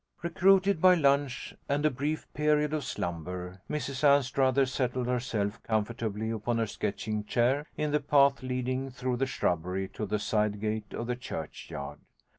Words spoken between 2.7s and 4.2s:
of slumber, Mrs